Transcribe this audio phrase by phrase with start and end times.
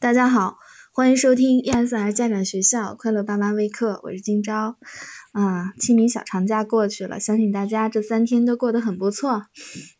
[0.00, 0.56] 大家好，
[0.94, 4.78] 欢迎收听 ESR 家长学校快乐爸妈微课，我是今朝。
[5.32, 9.42] 啊，清明小长假过去了，相信大家这三天都过得很不错。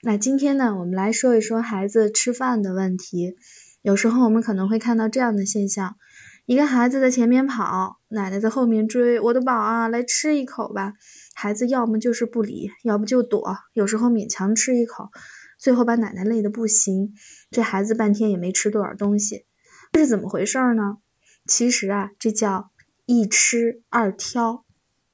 [0.00, 3.36] 那今天呢，我们来说一说孩子吃饭的问题。
[3.82, 5.96] 有时候我们可能会看到这样的现象：
[6.46, 10.94] 一个孩子在前面跑，奶奶在后面追，我的宝啊，来吃一口吧。
[11.34, 15.10] 孩子要么就是不理，要不就躲，有时候勉强吃一口，
[15.58, 17.12] 最后把奶奶累得不行，
[17.50, 19.44] 这孩子半天也没吃多少东西。
[19.92, 20.98] 这是怎么回事呢？
[21.46, 22.70] 其实啊，这叫
[23.06, 24.64] 一吃二挑。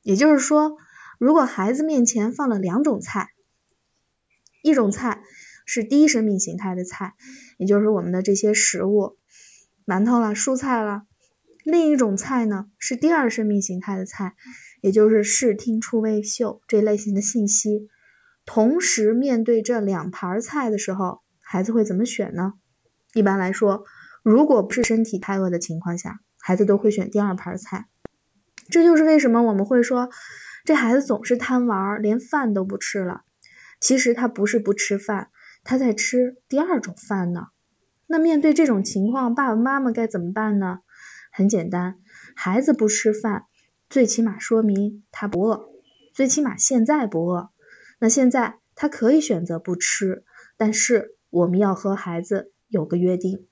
[0.03, 0.77] 也就是说，
[1.19, 3.31] 如果孩子面前放了两种菜，
[4.63, 5.23] 一种菜
[5.65, 7.15] 是第一生命形态的菜，
[7.57, 9.17] 也就是我们的这些食物，
[9.87, 11.07] 馒头了、蔬菜了；
[11.65, 14.35] 另一种菜呢是第二生命形态的菜，
[14.83, 17.89] 也就是视听触味嗅这类型的信息。
[18.45, 22.53] 同时面对这两盘菜的时候，孩子会怎么选呢？
[23.15, 23.87] 一般来说。
[24.29, 27.87] 如果不是身体太饿的情况下，孩子都会选第二盘菜。
[28.69, 30.11] 这就是为什么我们会说
[30.65, 33.23] 这孩子总是贪玩，连饭都不吃了。
[33.79, 35.29] 其实他不是不吃饭，
[35.63, 37.51] 他在吃第二种饭呢。
[38.09, 40.81] 那面对这种情况，爸爸妈妈该怎么办呢？
[41.31, 42.01] 很简单，
[42.35, 43.45] 孩子不吃饭，
[43.89, 45.69] 最起码说明他不饿，
[46.13, 47.51] 最起码现在不饿。
[48.01, 50.25] 那现在他可以选择不吃，
[50.57, 53.47] 但是我们要和孩子有个约定。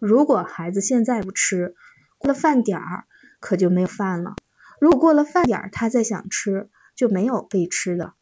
[0.00, 1.74] 如果孩子现在不吃，
[2.16, 3.04] 过了饭点儿
[3.38, 4.34] 可就没有饭了。
[4.80, 8.14] 如果过了饭点儿他再想吃，就没有可以吃的。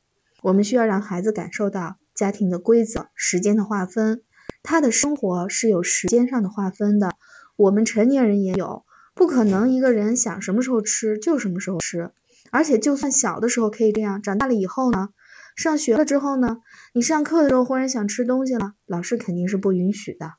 [0.43, 4.23] 我们需要让孩子感受到家庭的规则、时间的划分。
[4.62, 7.12] 他的生活是有时间上的划分的。
[7.55, 8.84] 我们成年人也有，
[9.15, 12.11] 不可能一个人想什么时候吃就什么时候吃。
[12.51, 15.11] 而且就算小的时候可以这样，长大了以后呢？
[15.55, 16.59] 上学了之后呢？
[16.93, 20.33] 你上课的时候忽然想吃东西了，老师肯定是不允许的。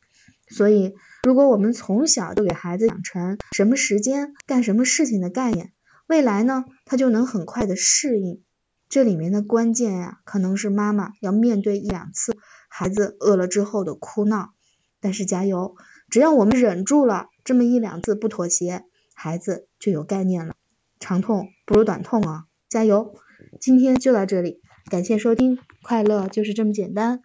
[0.50, 5.74] 所以，如果我们从小就给孩子养成什么时间干什么事情的概念，
[6.08, 8.42] 未来呢，他就能很快的适应。
[8.90, 12.36] 这里面的关键呀，可能是妈妈要面对一两次
[12.68, 14.54] 孩子饿了之后的哭闹。
[15.00, 15.76] 但是加油，
[16.10, 18.84] 只要我们忍住了这么一两次不妥协，
[19.14, 20.56] 孩子就有概念了。
[21.00, 23.14] 长痛不如短痛啊，加油！
[23.62, 27.22] 今天就到这里，感谢收听，快乐就是这么简单。